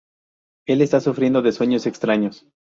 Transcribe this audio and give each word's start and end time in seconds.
Él 0.67 0.81
está 0.81 0.99
sufriendo 0.99 1.43
de 1.43 1.51
sueños 1.51 1.85
extraños. 1.85 2.47